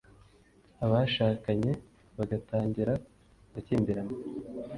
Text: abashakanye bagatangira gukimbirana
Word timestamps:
abashakanye 0.85 1.71
bagatangira 2.17 2.93
gukimbirana 3.53 4.13